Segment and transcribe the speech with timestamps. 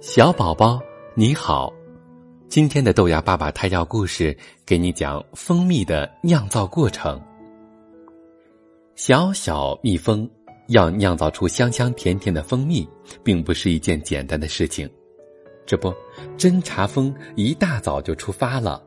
[0.00, 0.80] 小宝宝，
[1.14, 1.70] 你好！
[2.48, 7.20] 今天的豆芽爸爸胎教故事给你讲蜂蜜的酿造过程。
[8.94, 10.26] 小小蜜蜂
[10.68, 12.88] 要酿造出香香甜甜的蜂蜜，
[13.22, 14.90] 并不是一件简单的事情。
[15.66, 15.92] 这不，
[16.38, 18.82] 侦察蜂一大早就出发了。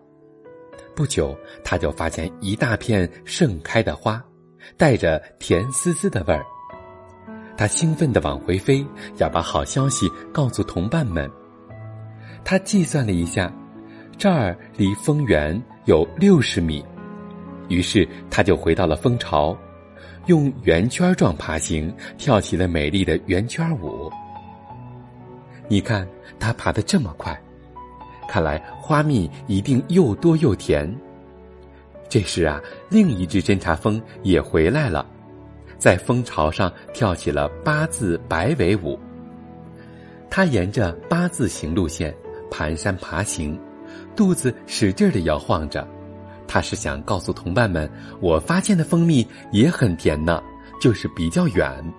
[0.95, 4.19] 不久，他就发现一大片盛开的花，
[4.77, 6.43] 带着甜丝丝的味儿。
[7.55, 8.85] 他兴奋地往回飞，
[9.17, 11.29] 要把好消息告诉同伴们。
[12.43, 13.51] 他计算了一下，
[14.17, 16.83] 这儿离蜂园有六十米，
[17.69, 19.57] 于是他就回到了蜂巢，
[20.25, 24.11] 用圆圈状爬行，跳起了美丽的圆圈舞。
[25.69, 26.07] 你看
[26.39, 27.39] 他爬得这么快，
[28.27, 30.93] 看来花蜜一定又多又甜。
[32.09, 35.05] 这时啊，另一只侦察蜂也回来了。
[35.83, 38.97] 在蜂巢上跳起了八字摆尾舞。
[40.29, 42.15] 他沿着八字形路线
[42.49, 43.59] 蹒跚爬行，
[44.15, 45.85] 肚子使劲的摇晃着。
[46.47, 50.41] 他是想告诉同伴们，我发现的蜂蜜也很甜呢，
[50.79, 51.93] 就是比较远。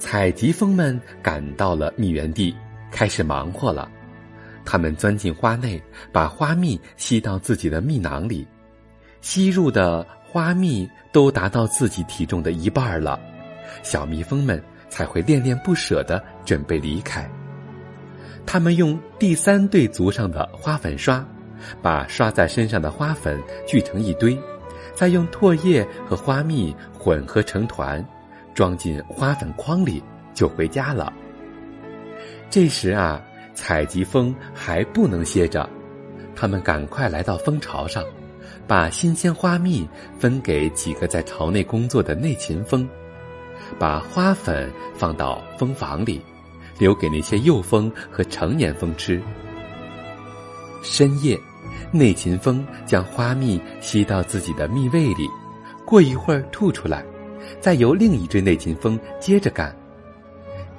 [0.00, 2.52] 采集蜂们赶到了蜜源地，
[2.90, 3.88] 开始忙活了。
[4.64, 8.44] 他们钻进花内，把花蜜吸到自己的蜜囊里，
[9.20, 10.04] 吸入的。
[10.30, 13.18] 花蜜都达到自己体重的一半了，
[13.82, 17.28] 小蜜蜂们才会恋恋不舍的准备离开。
[18.44, 21.26] 他们用第三对足上的花粉刷，
[21.80, 24.38] 把刷在身上的花粉聚成一堆，
[24.94, 28.04] 再用唾液和花蜜混合成团，
[28.54, 30.02] 装进花粉筐里
[30.34, 31.12] 就回家了。
[32.50, 33.22] 这时啊，
[33.54, 35.68] 采集蜂还不能歇着，
[36.36, 38.04] 他们赶快来到蜂巢上。
[38.66, 42.88] 把新鲜花蜜分给几个在巢内工作的内勤蜂，
[43.78, 46.20] 把花粉放到蜂房里，
[46.78, 49.20] 留给那些幼蜂和成年蜂吃。
[50.82, 51.38] 深夜，
[51.90, 55.28] 内勤蜂将花蜜吸到自己的蜜胃里，
[55.84, 57.04] 过一会儿吐出来，
[57.60, 59.74] 再由另一只内勤蜂接着干。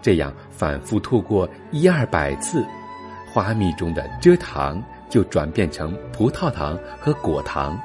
[0.02, 2.66] 这样反复吐过一二百次，
[3.34, 4.82] 花蜜中的蔗糖。
[5.10, 7.80] 就转变成葡萄糖和果糖，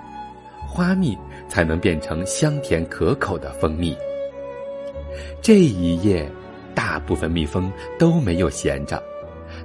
[0.69, 1.17] 花蜜
[1.49, 3.97] 才能变成香甜可口的蜂蜜。
[5.41, 6.31] 这一夜，
[6.75, 9.03] 大部分蜜蜂都没有闲着，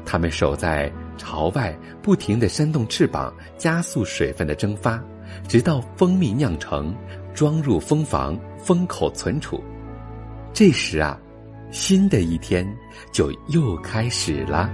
[0.06, 5.04] 它们守在巢外，不停的扇动翅膀，加速水分的蒸发，
[5.48, 6.96] 直到蜂蜜酿成，
[7.34, 9.64] 装入蜂房，封口存储。
[10.54, 11.20] 这时啊，
[11.72, 12.68] 新的一天
[13.12, 14.70] 就又开始了。